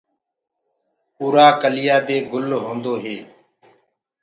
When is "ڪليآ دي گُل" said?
1.61-2.45